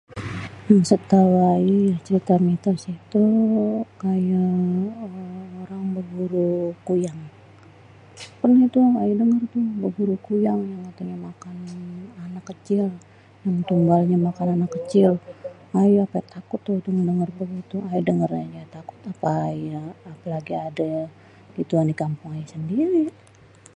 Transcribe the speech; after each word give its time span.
Cerita 2.05 2.35
mitos 2.47 2.81
itu 2.97 3.25
kaya 4.01 4.45
orang 5.63 5.83
berburu 5.95 6.51
kuyang. 6.87 7.21
Pernah 8.39 8.63
tu 8.73 8.79
ayé 9.01 9.13
denger 9.21 9.41
tuh 9.53 9.65
berburu 9.81 10.15
kuyang 10.27 10.59
yang 10.71 10.81
katanya 10.87 11.17
makan 11.29 11.55
anak 12.25 12.45
kecil, 12.51 12.85
yang 13.45 13.57
tumbalnya 13.69 14.17
makan 14.27 14.47
anak 14.55 14.71
kecil. 14.77 15.11
Ayé 15.79 15.97
agak 16.05 16.25
takut 16.33 16.59
tuh 16.67 16.77
denger 17.07 17.29
begituan. 17.39 17.85
Ayé 17.91 18.01
dengernya 18.09 18.41
aja 18.49 18.61
takut 18.77 18.99
apalagi 20.13 20.53
ade 20.67 20.91
gituan 21.57 21.87
di 21.89 21.95
kampung 22.01 22.29
ayé 22.35 22.45
sendiri. 22.53 23.05